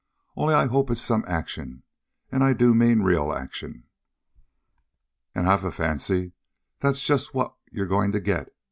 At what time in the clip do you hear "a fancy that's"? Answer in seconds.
5.63-7.03